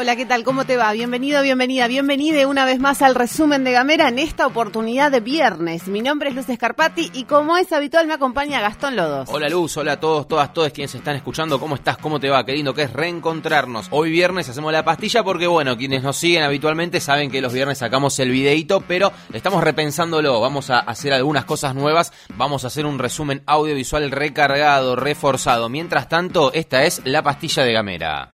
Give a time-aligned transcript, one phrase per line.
[0.00, 0.44] Hola, ¿qué tal?
[0.44, 0.92] ¿Cómo te va?
[0.92, 5.88] Bienvenido, bienvenida, bienvenida una vez más al resumen de Gamera en esta oportunidad de viernes.
[5.88, 9.28] Mi nombre es Luz Escarpati y como es habitual me acompaña Gastón Lodos.
[9.32, 11.58] Hola Luz, hola a todos, todas, todos quienes están escuchando.
[11.58, 11.98] ¿Cómo estás?
[11.98, 12.46] ¿Cómo te va?
[12.46, 13.88] Qué lindo que es reencontrarnos.
[13.90, 17.78] Hoy viernes hacemos la pastilla porque, bueno, quienes nos siguen habitualmente saben que los viernes
[17.78, 20.40] sacamos el videito, pero estamos repensándolo.
[20.40, 22.12] Vamos a hacer algunas cosas nuevas.
[22.36, 25.68] Vamos a hacer un resumen audiovisual recargado, reforzado.
[25.68, 28.32] Mientras tanto, esta es la pastilla de Gamera.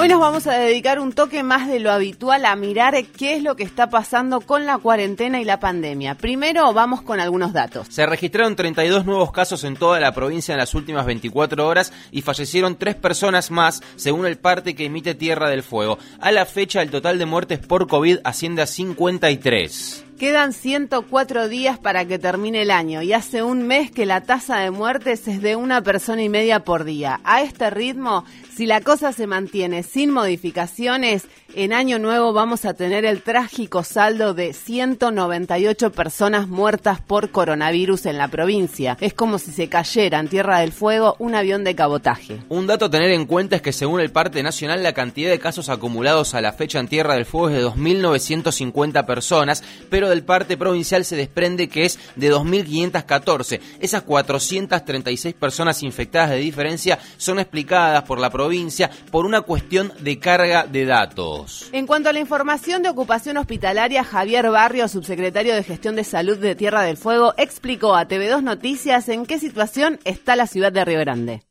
[0.00, 3.42] Hoy nos vamos a dedicar un toque más de lo habitual a mirar qué es
[3.42, 6.14] lo que está pasando con la cuarentena y la pandemia.
[6.14, 7.86] Primero vamos con algunos datos.
[7.90, 12.22] Se registraron 32 nuevos casos en toda la provincia en las últimas 24 horas y
[12.22, 15.98] fallecieron tres personas más, según el parte que emite Tierra del Fuego.
[16.18, 20.06] A la fecha, el total de muertes por COVID asciende a 53.
[20.20, 24.58] Quedan 104 días para que termine el año y hace un mes que la tasa
[24.58, 27.20] de muertes es de una persona y media por día.
[27.24, 32.74] A este ritmo, si la cosa se mantiene sin modificaciones, en año nuevo vamos a
[32.74, 38.98] tener el trágico saldo de 198 personas muertas por coronavirus en la provincia.
[39.00, 42.40] Es como si se cayera en Tierra del Fuego un avión de cabotaje.
[42.50, 45.38] Un dato a tener en cuenta es que según el parte nacional la cantidad de
[45.38, 50.24] casos acumulados a la fecha en Tierra del Fuego es de 2.950 personas, pero del
[50.24, 53.60] parte provincial se desprende que es de 2.514.
[53.80, 60.18] Esas 436 personas infectadas de diferencia son explicadas por la provincia por una cuestión de
[60.18, 61.70] carga de datos.
[61.72, 66.38] En cuanto a la información de ocupación hospitalaria, Javier Barrio, subsecretario de Gestión de Salud
[66.38, 70.84] de Tierra del Fuego, explicó a TV2 Noticias en qué situación está la ciudad de
[70.84, 71.42] Río Grande.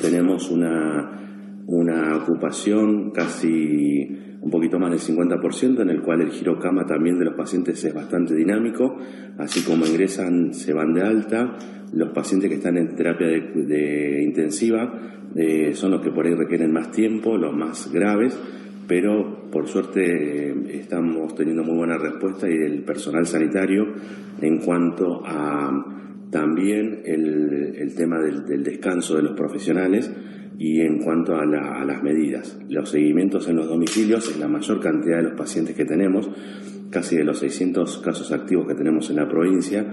[0.00, 6.58] Tenemos una, una ocupación casi un poquito más del 50%, en el cual el giro
[6.58, 8.96] cama también de los pacientes es bastante dinámico,
[9.38, 11.56] así como ingresan, se van de alta,
[11.92, 14.92] los pacientes que están en terapia de, intensiva
[15.36, 18.38] eh, son los que por ahí requieren más tiempo, los más graves,
[18.86, 23.86] pero por suerte eh, estamos teniendo muy buena respuesta y del personal sanitario
[24.40, 25.98] en cuanto a
[26.30, 30.10] también el, tema del descanso de los profesionales
[30.60, 35.16] y en cuanto a, las medidas, los seguimientos en los domicilios es la mayor cantidad
[35.16, 36.28] de los pacientes que tenemos,
[36.90, 39.86] casi de los 600 casos activos que tenemos en la provincia,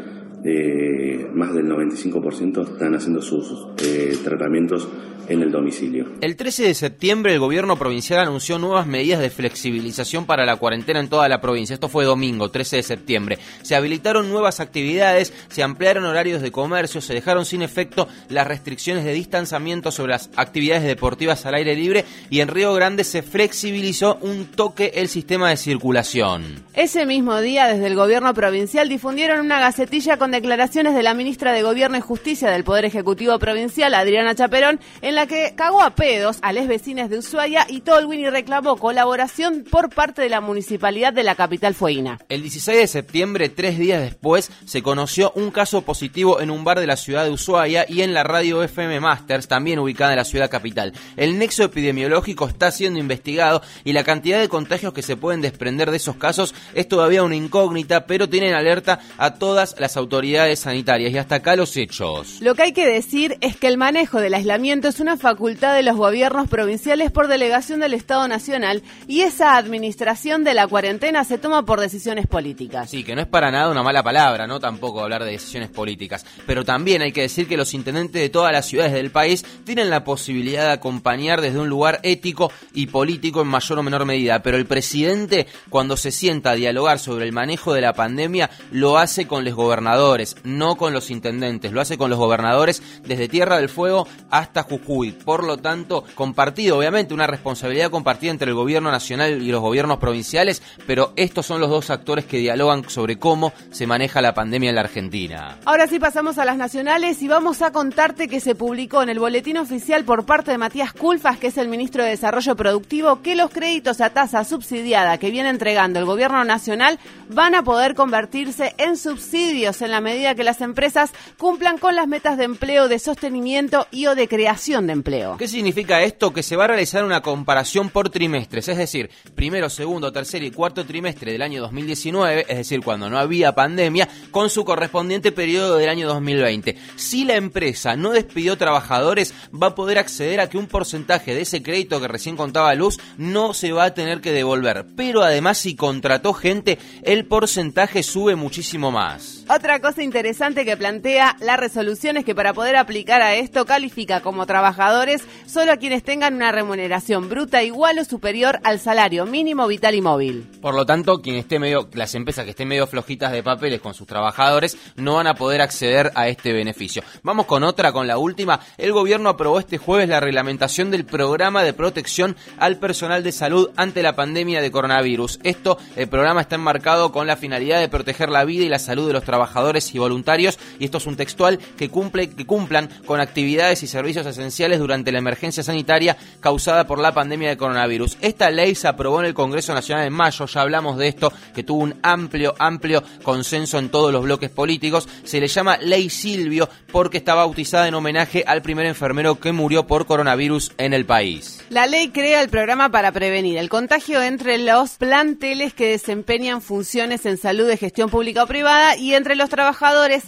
[0.44, 4.88] eh, más del 95% están haciendo sus eh, tratamientos
[5.28, 6.08] en el domicilio.
[6.22, 11.00] El 13 de septiembre el gobierno provincial anunció nuevas medidas de flexibilización para la cuarentena
[11.00, 11.74] en toda la provincia.
[11.74, 13.40] Esto fue domingo, 13 de septiembre.
[13.62, 19.03] Se habilitaron nuevas actividades, se ampliaron horarios de comercio, se dejaron sin efecto las restricciones
[19.03, 24.18] de distanciamiento sobre las actividades deportivas al aire libre y en Río Grande se flexibilizó
[24.22, 26.66] un toque el sistema de circulación.
[26.74, 31.52] Ese mismo día, desde el gobierno provincial difundieron una gacetilla con declaraciones de la ministra
[31.52, 35.96] de Gobierno y Justicia del Poder Ejecutivo Provincial, Adriana Chaperón, en la que cagó a
[35.96, 41.12] pedos a les vecinas de Ushuaia y Tolwini reclamó colaboración por parte de la municipalidad
[41.12, 42.20] de la capital fueguina.
[42.30, 46.80] El 16 de septiembre, tres días después, se conoció un caso positivo en un bar
[46.80, 50.24] de la ciudad de Ushuaia y en la radio FM Masters, también ubicada en la
[50.24, 50.94] ciudad capital.
[51.16, 55.90] El nexo epidemiológico está siendo investigado y la cantidad de contagios que se pueden desprender
[55.90, 60.16] de esos casos es todavía una incógnita, pero tienen alerta a todas las autoridades
[60.55, 61.13] sanitarias.
[61.13, 62.41] Y hasta acá los hechos.
[62.41, 65.83] Lo que hay que decir es que el manejo del aislamiento es una facultad de
[65.83, 71.38] los gobiernos provinciales por delegación del Estado Nacional y esa administración de la cuarentena se
[71.38, 72.89] toma por decisiones políticas.
[72.89, 74.59] Sí, que no es para nada una mala palabra, ¿no?
[74.59, 76.25] Tampoco hablar de decisiones políticas.
[76.45, 79.89] Pero también hay que decir que los intendentes de todas las ciudades del país tienen
[79.89, 84.41] la posibilidad de acompañar desde un lugar ético y político en mayor o menor medida.
[84.41, 88.97] Pero el presidente, cuando se sienta a dialogar sobre el manejo de la pandemia, lo
[88.97, 90.06] hace con los gobernadores,
[90.44, 91.72] no con los intendentes.
[91.72, 96.78] Lo hace con los gobernadores desde Tierra del Fuego hasta Jujuy por lo tanto, compartido,
[96.78, 101.59] obviamente, una responsabilidad compartida entre el gobierno nacional y los gobiernos provinciales, pero estos son
[101.59, 105.58] los dos actores que dialogan sobre cómo se maneja la pandemia en la Argentina.
[105.66, 109.20] Ahora sí pasamos a las nacionales y vamos a contarte que se publicó en el
[109.20, 113.35] boletín oficial por parte de Matías Culfas, que es el ministro de Desarrollo Productivo, que
[113.35, 116.99] los créditos a tasa subsidiada que viene entregando el gobierno nacional
[117.29, 121.96] van a poder convertirse en subsidios en la la medida que las empresas cumplan con
[121.96, 125.38] las metas de empleo, de sostenimiento y o de creación de empleo.
[125.38, 126.32] ¿Qué significa esto?
[126.32, 130.52] Que se va a realizar una comparación por trimestres, es decir, primero, segundo, tercer y
[130.52, 135.78] cuarto trimestre del año 2019, es decir, cuando no había pandemia, con su correspondiente periodo
[135.78, 136.78] del año 2020.
[136.96, 141.41] Si la empresa no despidió trabajadores, va a poder acceder a que un porcentaje de
[141.41, 144.85] ese crédito que recién contaba Luz no se va a tener que devolver.
[144.96, 149.44] Pero además, si contrató gente, el porcentaje sube muchísimo más.
[149.49, 154.19] Otra cosa interesante que plantea la resolución es que para poder aplicar a esto califica
[154.19, 159.66] como trabajadores solo a quienes tengan una remuneración bruta igual o superior al salario mínimo
[159.66, 160.45] vital y móvil.
[160.61, 163.93] Por lo tanto, quien esté medio, las empresas que estén medio flojitas de papeles con
[163.93, 167.01] sus trabajadores no van a poder acceder a este beneficio.
[167.23, 168.59] Vamos con otra, con la última.
[168.78, 173.69] El gobierno aprobó este jueves la reglamentación del programa de protección al personal de salud
[173.78, 175.39] ante la pandemia de coronavirus.
[175.43, 179.07] Esto, el programa está enmarcado con la finalidad de proteger la vida y la salud
[179.07, 183.20] de los trabajadores y voluntarios, y esto es un textual que, cumple, que cumplan con
[183.20, 188.18] actividades y servicios esenciales durante la emergencia sanitaria causada por la pandemia de coronavirus.
[188.22, 191.64] Esta ley se aprobó en el Congreso Nacional en mayo, ya hablamos de esto, que
[191.64, 195.08] tuvo un amplio, amplio consenso en todos los bloques políticos.
[195.24, 199.88] Se le llama Ley Silvio porque está bautizada en homenaje al primer enfermero que murió
[199.88, 201.64] por coronavirus en el país.
[201.70, 207.26] La ley crea el programa para prevenir el contagio entre los planteles que desempeñan funciones
[207.26, 209.66] en salud de gestión pública o privada y entre los trabajadores,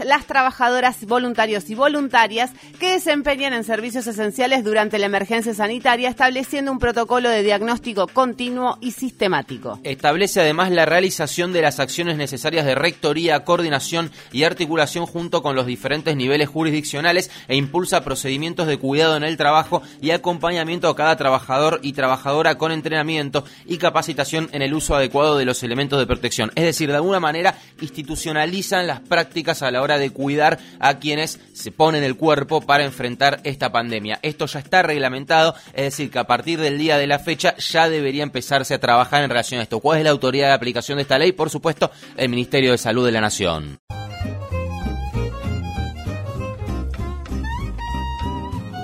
[0.05, 6.71] las trabajadoras, voluntarios y voluntarias que desempeñan en servicios esenciales durante la emergencia sanitaria, estableciendo
[6.71, 9.79] un protocolo de diagnóstico continuo y sistemático.
[9.83, 15.55] Establece además la realización de las acciones necesarias de rectoría, coordinación y articulación junto con
[15.55, 20.95] los diferentes niveles jurisdiccionales e impulsa procedimientos de cuidado en el trabajo y acompañamiento a
[20.95, 25.99] cada trabajador y trabajadora con entrenamiento y capacitación en el uso adecuado de los elementos
[25.99, 26.51] de protección.
[26.55, 29.28] Es decir, de alguna manera institucionalizan las prácticas
[29.61, 34.19] a la hora de cuidar a quienes se ponen el cuerpo para enfrentar esta pandemia.
[34.21, 37.89] Esto ya está reglamentado, es decir, que a partir del día de la fecha ya
[37.89, 39.79] debería empezarse a trabajar en relación a esto.
[39.79, 41.31] ¿Cuál es la autoridad de aplicación de esta ley?
[41.31, 43.79] Por supuesto, el Ministerio de Salud de la Nación.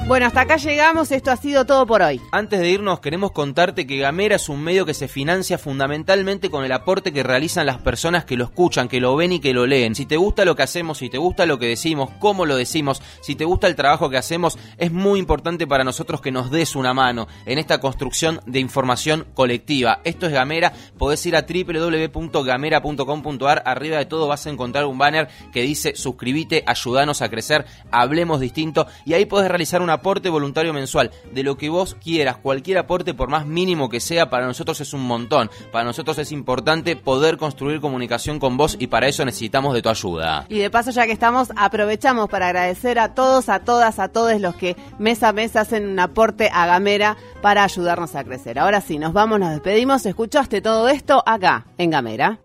[0.07, 2.22] Bueno, hasta acá llegamos, esto ha sido todo por hoy.
[2.31, 6.63] Antes de irnos, queremos contarte que Gamera es un medio que se financia fundamentalmente con
[6.63, 9.66] el aporte que realizan las personas que lo escuchan, que lo ven y que lo
[9.66, 9.96] leen.
[9.96, 13.02] Si te gusta lo que hacemos, si te gusta lo que decimos, cómo lo decimos,
[13.22, 16.75] si te gusta el trabajo que hacemos, es muy importante para nosotros que nos des
[16.75, 20.01] una mano en esta construcción de información colectiva.
[20.04, 25.30] Esto es Gamera, podés ir a www.gamera.com.ar, arriba de todo vas a encontrar un banner
[25.51, 30.74] que dice suscríbete, ayúdanos a crecer, hablemos distinto y ahí podés realizar una aporte voluntario
[30.74, 34.80] mensual, de lo que vos quieras, cualquier aporte por más mínimo que sea, para nosotros
[34.82, 35.50] es un montón.
[35.72, 39.90] Para nosotros es importante poder construir comunicación con vos y para eso necesitamos de tu
[39.90, 40.46] ayuda.
[40.50, 44.40] Y de paso, ya que estamos, aprovechamos para agradecer a todos, a todas, a todos
[44.40, 48.60] los que mes a mes hacen un aporte a Gamera para ayudarnos a crecer.
[48.60, 50.06] Ahora sí, nos vamos, nos despedimos.
[50.06, 52.45] ¿Escuchaste todo esto acá, en Gamera?